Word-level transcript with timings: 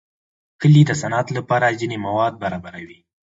کلي 0.61 0.81
د 0.87 0.91
صنعت 1.01 1.27
لپاره 1.37 1.77
ځینې 1.81 1.97
مواد 2.05 2.33
برابروي. 2.43 2.99